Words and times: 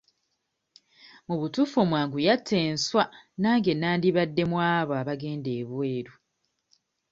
Mu 1.27 1.35
butuufu 1.39 1.75
omwangu 1.83 2.17
yatta 2.27 2.55
enswa 2.67 3.03
nange 3.41 3.71
nandibadde 3.75 4.43
mu 4.51 4.57
abo 4.73 4.93
abagenda 5.01 5.49
ebweru. 5.61 6.13